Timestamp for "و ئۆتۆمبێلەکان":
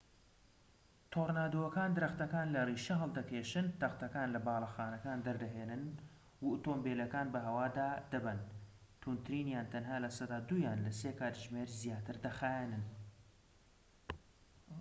6.41-7.27